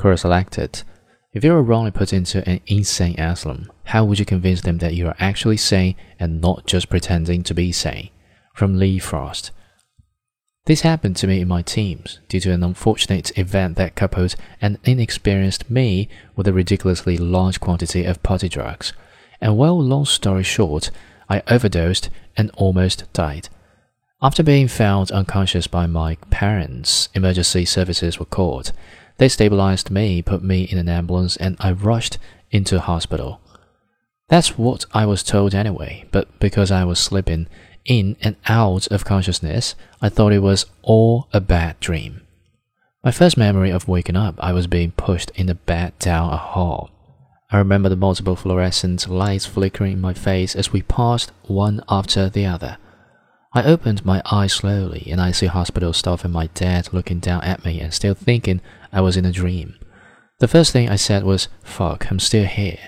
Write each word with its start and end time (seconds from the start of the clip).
Quora 0.00 0.18
selected. 0.18 0.82
If 1.34 1.44
you 1.44 1.52
were 1.52 1.62
wrongly 1.62 1.90
put 1.90 2.14
into 2.14 2.48
an 2.48 2.60
insane 2.66 3.20
asylum, 3.20 3.70
how 3.84 4.02
would 4.06 4.18
you 4.18 4.24
convince 4.24 4.62
them 4.62 4.78
that 4.78 4.94
you 4.94 5.06
are 5.06 5.16
actually 5.18 5.58
sane 5.58 5.94
and 6.18 6.40
not 6.40 6.66
just 6.66 6.88
pretending 6.88 7.42
to 7.42 7.52
be 7.52 7.70
sane? 7.70 8.08
From 8.54 8.78
Lee 8.78 8.98
Frost. 8.98 9.50
This 10.64 10.80
happened 10.80 11.16
to 11.16 11.26
me 11.26 11.42
in 11.42 11.48
my 11.48 11.60
teens 11.60 12.18
due 12.30 12.40
to 12.40 12.52
an 12.52 12.62
unfortunate 12.62 13.36
event 13.38 13.76
that 13.76 13.94
coupled 13.94 14.36
an 14.62 14.78
inexperienced 14.84 15.70
me 15.70 16.08
with 16.34 16.48
a 16.48 16.52
ridiculously 16.54 17.18
large 17.18 17.60
quantity 17.60 18.06
of 18.06 18.22
party 18.22 18.48
drugs. 18.48 18.94
And 19.38 19.58
well, 19.58 19.78
long 19.78 20.06
story 20.06 20.44
short, 20.44 20.90
I 21.28 21.42
overdosed 21.46 22.08
and 22.38 22.50
almost 22.54 23.04
died. 23.12 23.50
After 24.22 24.42
being 24.42 24.68
found 24.68 25.10
unconscious 25.10 25.66
by 25.66 25.86
my 25.86 26.16
parents, 26.30 27.10
emergency 27.14 27.66
services 27.66 28.18
were 28.18 28.24
called. 28.26 28.72
They 29.20 29.28
stabilized 29.28 29.90
me, 29.90 30.22
put 30.22 30.42
me 30.42 30.62
in 30.62 30.78
an 30.78 30.88
ambulance, 30.88 31.36
and 31.36 31.54
I 31.60 31.72
rushed 31.72 32.16
into 32.50 32.80
hospital. 32.80 33.38
That's 34.28 34.56
what 34.56 34.86
I 34.94 35.04
was 35.04 35.22
told 35.22 35.54
anyway, 35.54 36.06
but 36.10 36.40
because 36.40 36.70
I 36.70 36.84
was 36.84 36.98
slipping 36.98 37.46
in 37.84 38.16
and 38.22 38.36
out 38.48 38.86
of 38.86 39.04
consciousness, 39.04 39.74
I 40.00 40.08
thought 40.08 40.32
it 40.32 40.38
was 40.38 40.64
all 40.80 41.28
a 41.34 41.40
bad 41.42 41.78
dream. 41.80 42.22
My 43.04 43.10
first 43.10 43.36
memory 43.36 43.68
of 43.68 43.86
waking 43.86 44.16
up, 44.16 44.36
I 44.38 44.54
was 44.54 44.66
being 44.66 44.92
pushed 44.92 45.30
in 45.32 45.48
the 45.48 45.54
bed 45.54 45.98
down 45.98 46.32
a 46.32 46.38
hall. 46.38 46.88
I 47.50 47.58
remember 47.58 47.90
the 47.90 47.96
multiple 47.96 48.36
fluorescent 48.36 49.06
lights 49.06 49.44
flickering 49.44 49.92
in 49.92 50.00
my 50.00 50.14
face 50.14 50.56
as 50.56 50.72
we 50.72 50.80
passed 50.80 51.30
one 51.42 51.84
after 51.90 52.30
the 52.30 52.46
other. 52.46 52.78
I 53.52 53.64
opened 53.64 54.06
my 54.06 54.22
eyes 54.30 54.54
slowly 54.54 55.08
and 55.10 55.20
I 55.20 55.32
see 55.32 55.46
hospital 55.46 55.92
staff 55.92 56.24
and 56.24 56.32
my 56.32 56.46
dad 56.54 56.88
looking 56.92 57.18
down 57.18 57.42
at 57.42 57.66
me 57.66 57.80
and 57.80 57.92
still 57.92 58.14
thinking 58.14 58.62
I 58.92 59.00
was 59.00 59.16
in 59.16 59.24
a 59.24 59.32
dream. 59.32 59.76
The 60.38 60.48
first 60.48 60.72
thing 60.72 60.88
I 60.88 60.96
said 60.96 61.24
was, 61.24 61.48
Fuck, 61.62 62.10
I'm 62.10 62.18
still 62.18 62.46
here. 62.46 62.78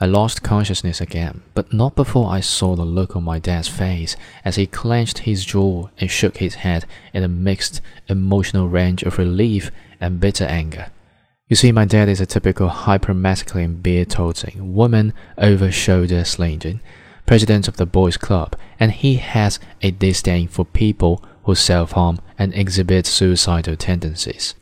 I 0.00 0.06
lost 0.06 0.42
consciousness 0.42 1.00
again, 1.00 1.42
but 1.54 1.72
not 1.72 1.96
before 1.96 2.30
I 2.30 2.40
saw 2.40 2.76
the 2.76 2.84
look 2.84 3.16
on 3.16 3.24
my 3.24 3.38
dad's 3.38 3.68
face 3.68 4.16
as 4.44 4.56
he 4.56 4.66
clenched 4.66 5.18
his 5.18 5.44
jaw 5.44 5.88
and 5.98 6.10
shook 6.10 6.36
his 6.36 6.56
head 6.56 6.84
in 7.12 7.24
a 7.24 7.28
mixed 7.28 7.80
emotional 8.08 8.68
range 8.68 9.02
of 9.02 9.18
relief 9.18 9.70
and 10.00 10.20
bitter 10.20 10.44
anger. 10.44 10.90
You 11.48 11.56
see, 11.56 11.72
my 11.72 11.84
dad 11.84 12.08
is 12.08 12.20
a 12.20 12.26
typical 12.26 12.68
hyper-masculine 12.68 13.76
beer-toting, 13.76 14.74
woman 14.74 15.14
over-shoulder 15.36 16.24
slinging 16.24 16.80
president 17.28 17.68
of 17.68 17.76
the 17.76 17.86
boys' 17.86 18.16
club, 18.16 18.56
and 18.80 18.90
he 18.90 19.16
has 19.16 19.60
a 19.82 19.90
disdain 19.90 20.48
for 20.48 20.64
people 20.64 21.22
who 21.44 21.54
self-harm 21.54 22.18
and 22.38 22.54
exhibit 22.54 23.06
suicidal 23.06 23.76
tendencies. 23.76 24.54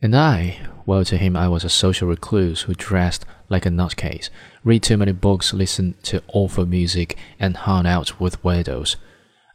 And 0.00 0.16
I, 0.16 0.58
well, 0.86 1.04
to 1.04 1.16
him, 1.16 1.36
I 1.36 1.48
was 1.48 1.64
a 1.64 1.68
social 1.68 2.08
recluse 2.08 2.62
who 2.62 2.74
dressed 2.74 3.26
like 3.48 3.66
a 3.66 3.70
nutcase, 3.70 4.30
read 4.62 4.82
too 4.82 4.96
many 4.96 5.12
books, 5.12 5.52
listened 5.52 6.02
to 6.04 6.22
awful 6.28 6.66
music, 6.66 7.16
and 7.40 7.56
hung 7.56 7.86
out 7.86 8.20
with 8.20 8.42
weirdos. 8.42 8.96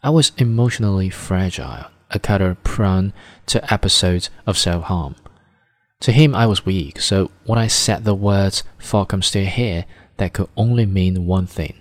I 0.01 0.09
was 0.09 0.33
emotionally 0.37 1.09
fragile, 1.09 1.85
a 2.11 2.19
cutter 2.19 2.57
prone 2.63 3.13
to 3.45 3.73
episodes 3.73 4.29
of 4.45 4.57
self 4.57 4.85
harm. 4.85 5.15
To 6.01 6.11
him, 6.11 6.35
I 6.35 6.45
was 6.45 6.65
weak, 6.65 6.99
so 6.99 7.31
when 7.45 7.57
I 7.57 7.67
said 7.67 8.03
the 8.03 8.13
words, 8.13 8.63
fuck, 8.77 9.13
I'm 9.13 9.21
still 9.21 9.45
here, 9.45 9.85
that 10.17 10.33
could 10.33 10.49
only 10.57 10.85
mean 10.85 11.25
one 11.25 11.47
thing 11.47 11.75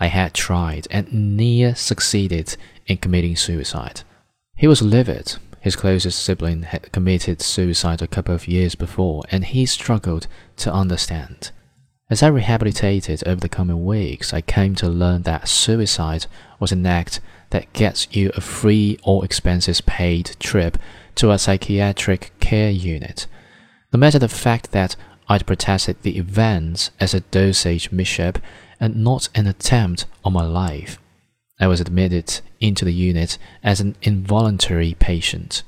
I 0.00 0.06
had 0.06 0.34
tried 0.34 0.88
and 0.90 1.36
near 1.36 1.76
succeeded 1.76 2.56
in 2.86 2.96
committing 2.96 3.36
suicide. 3.36 4.02
He 4.56 4.66
was 4.66 4.82
livid. 4.82 5.36
His 5.60 5.76
closest 5.76 6.22
sibling 6.22 6.62
had 6.62 6.90
committed 6.90 7.42
suicide 7.42 8.00
a 8.00 8.06
couple 8.06 8.34
of 8.34 8.48
years 8.48 8.74
before, 8.74 9.22
and 9.30 9.44
he 9.44 9.66
struggled 9.66 10.26
to 10.56 10.72
understand. 10.72 11.50
As 12.08 12.22
I 12.22 12.28
rehabilitated 12.28 13.22
over 13.26 13.40
the 13.40 13.48
coming 13.48 13.84
weeks, 13.84 14.34
I 14.34 14.40
came 14.40 14.74
to 14.76 14.88
learn 14.88 15.22
that 15.22 15.48
suicide 15.48 16.26
was 16.58 16.72
an 16.72 16.84
act 16.86 17.20
that 17.50 17.72
gets 17.72 18.08
you 18.10 18.32
a 18.34 18.40
free 18.40 18.98
or 19.04 19.24
expenses 19.24 19.80
paid 19.80 20.36
trip 20.40 20.78
to 21.16 21.30
a 21.30 21.38
psychiatric 21.38 22.32
care 22.40 22.70
unit. 22.70 23.26
No 23.92 23.98
matter 23.98 24.18
the 24.18 24.28
fact 24.28 24.72
that 24.72 24.96
I'd 25.28 25.46
protested 25.46 26.02
the 26.02 26.18
events 26.18 26.90
as 26.98 27.14
a 27.14 27.20
dosage 27.20 27.92
mishap 27.92 28.38
and 28.80 28.96
not 28.96 29.28
an 29.34 29.46
attempt 29.46 30.06
on 30.24 30.32
my 30.32 30.44
life. 30.44 30.98
I 31.60 31.68
was 31.68 31.80
admitted 31.80 32.40
into 32.60 32.84
the 32.84 32.92
unit 32.92 33.38
as 33.62 33.80
an 33.80 33.96
involuntary 34.02 34.94
patient. 34.98 35.62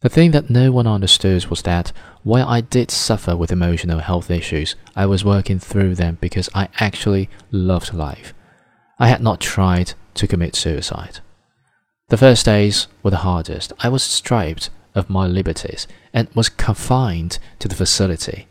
The 0.00 0.08
thing 0.08 0.30
that 0.32 0.50
no 0.50 0.70
one 0.70 0.86
understood 0.86 1.46
was 1.46 1.62
that 1.62 1.92
while 2.22 2.46
I 2.46 2.60
did 2.60 2.90
suffer 2.90 3.36
with 3.36 3.50
emotional 3.50 3.98
health 3.98 4.30
issues, 4.30 4.76
I 4.94 5.06
was 5.06 5.24
working 5.24 5.58
through 5.58 5.94
them 5.96 6.18
because 6.20 6.48
I 6.54 6.68
actually 6.78 7.28
loved 7.50 7.92
life. 7.92 8.32
I 8.98 9.08
had 9.08 9.22
not 9.22 9.40
tried 9.40 9.94
to 10.14 10.26
commit 10.26 10.54
suicide. 10.54 11.20
The 12.08 12.16
first 12.16 12.46
days 12.46 12.86
were 13.02 13.10
the 13.10 13.18
hardest. 13.18 13.72
I 13.80 13.88
was 13.88 14.02
stripped 14.02 14.70
of 14.94 15.10
my 15.10 15.26
liberties 15.26 15.88
and 16.12 16.28
was 16.34 16.48
confined 16.48 17.38
to 17.58 17.68
the 17.68 17.74
facility. 17.74 18.46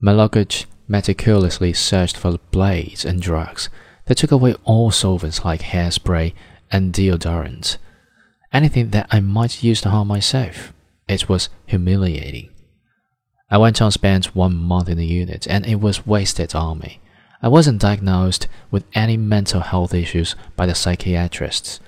My 0.00 0.12
luggage 0.12 0.66
meticulously 0.88 1.72
searched 1.72 2.16
for 2.16 2.38
blades 2.50 3.04
and 3.04 3.20
drugs. 3.20 3.68
They 4.06 4.14
took 4.14 4.32
away 4.32 4.54
all 4.64 4.90
solvents 4.90 5.44
like 5.44 5.60
hairspray 5.62 6.32
and 6.70 6.92
deodorant. 6.92 7.76
Anything 8.52 8.90
that 8.90 9.06
I 9.10 9.20
might 9.20 9.62
use 9.62 9.80
to 9.82 9.90
harm 9.90 10.08
myself. 10.08 10.72
It 11.08 11.28
was 11.28 11.48
humiliating. 11.66 12.50
I 13.50 13.58
went 13.58 13.80
on 13.80 13.92
spent 13.92 14.34
one 14.34 14.56
month 14.56 14.88
in 14.88 14.98
the 14.98 15.06
unit 15.06 15.46
and 15.48 15.64
it 15.66 15.80
was 15.80 16.06
wasted 16.06 16.54
on 16.54 16.80
me. 16.80 17.00
I 17.42 17.48
wasn't 17.48 17.80
diagnosed 17.80 18.48
with 18.70 18.84
any 18.94 19.16
mental 19.16 19.60
health 19.60 19.94
issues 19.94 20.34
by 20.56 20.66
the 20.66 20.74
psychiatrists. 20.74 21.80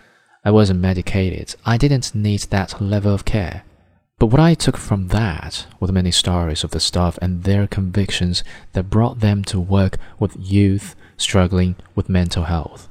I 0.45 0.51
wasn't 0.51 0.81
medicated. 0.81 1.57
I 1.67 1.77
didn't 1.77 2.15
need 2.15 2.41
that 2.43 2.81
level 2.81 3.13
of 3.13 3.25
care. 3.25 3.65
But 4.19 4.27
what 4.27 4.41
I 4.41 4.55
took 4.55 4.77
from 4.77 5.09
that 5.09 5.67
were 5.79 5.87
the 5.87 5.93
many 5.93 6.11
stories 6.11 6.65
of 6.65 6.71
the 6.73 6.81
staff 6.81 7.19
and 7.23 7.45
their 7.45 7.67
convictions 7.67 8.43
that 8.73 8.91
brought 8.91 9.21
them 9.21 9.45
to 9.45 9.61
work 9.61 9.97
with 10.19 10.37
youth 10.39 10.97
struggling 11.17 11.77
with 11.95 12.09
mental 12.09 12.45
health, 12.45 12.88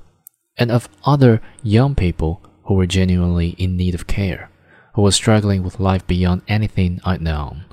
and 0.57 0.71
of 0.71 0.89
other 1.05 1.41
young 1.63 1.95
people 1.95 2.43
who 2.65 2.73
were 2.73 2.87
genuinely 2.87 3.49
in 3.57 3.77
need 3.77 3.95
of 3.95 4.07
care, 4.07 4.49
who 4.95 5.01
were 5.01 5.11
struggling 5.11 5.63
with 5.63 5.79
life 5.79 6.05
beyond 6.07 6.41
anything 6.47 6.99
I'd 7.05 7.21
known. 7.21 7.65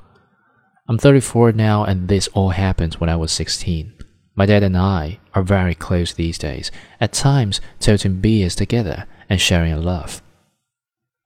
I'm 0.87 0.97
34 0.97 1.53
now, 1.53 1.83
and 1.83 2.07
this 2.07 2.27
all 2.29 2.49
happened 2.49 2.95
when 2.95 3.09
I 3.09 3.15
was 3.15 3.31
16. 3.31 3.93
My 4.35 4.45
dad 4.45 4.63
and 4.63 4.77
I 4.77 5.19
are 5.33 5.43
very 5.43 5.73
close 5.73 6.13
these 6.13 6.37
days, 6.37 6.71
at 7.01 7.13
times 7.13 7.59
toting 7.79 8.21
beers 8.21 8.55
together 8.55 9.05
and 9.29 9.41
sharing 9.41 9.73
a 9.73 9.79
love. 9.79 10.21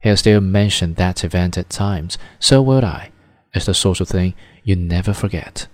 He'll 0.02 0.16
still 0.16 0.42
mention 0.42 0.94
that 0.94 1.24
event 1.24 1.58
at 1.58 1.69
times, 1.69 2.18
so 2.40 2.62
will 2.62 2.86
I. 2.86 3.12
It's 3.53 3.66
the 3.66 3.74
sort 3.74 4.00
of 4.00 4.08
thing 4.08 4.34
you 4.64 4.75
never 4.75 5.14
forget. 5.14 5.68